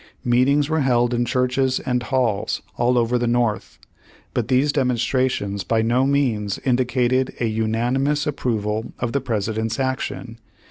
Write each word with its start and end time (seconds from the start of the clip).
Meetings 0.23 0.67
were 0.67 0.79
held 0.79 1.13
in 1.13 1.25
churches 1.25 1.79
and 1.79 2.01
halls 2.01 2.63
all 2.75 2.97
over 2.97 3.19
the 3.19 3.27
North; 3.27 3.77
but 4.33 4.47
these 4.47 4.71
demonstrations 4.71 5.63
by 5.63 5.83
no 5.83 6.07
means 6.07 6.57
indicated 6.65 7.35
a 7.39 7.45
unanimous 7.45 8.25
approval 8.25 8.93
of 8.97 9.11
the 9.13 9.21
President's 9.21 9.79
action. 9.79 10.39